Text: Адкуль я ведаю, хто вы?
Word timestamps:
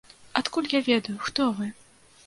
Адкуль 0.39 0.71
я 0.71 0.81
ведаю, 0.89 1.15
хто 1.29 1.51
вы? 1.61 1.73